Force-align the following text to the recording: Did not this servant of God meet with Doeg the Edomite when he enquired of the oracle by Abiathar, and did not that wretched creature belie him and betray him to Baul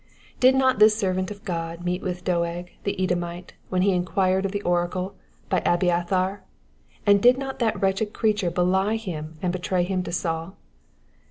Did 0.39 0.55
not 0.55 0.79
this 0.79 0.97
servant 0.97 1.29
of 1.29 1.45
God 1.45 1.85
meet 1.85 2.01
with 2.01 2.23
Doeg 2.23 2.71
the 2.85 2.99
Edomite 2.99 3.53
when 3.69 3.83
he 3.83 3.91
enquired 3.91 4.45
of 4.47 4.51
the 4.51 4.63
oracle 4.63 5.13
by 5.47 5.61
Abiathar, 5.63 6.43
and 7.05 7.21
did 7.21 7.37
not 7.37 7.59
that 7.59 7.79
wretched 7.79 8.11
creature 8.11 8.49
belie 8.49 8.95
him 8.95 9.37
and 9.43 9.53
betray 9.53 9.83
him 9.83 10.01
to 10.01 10.09
Baul 10.23 10.53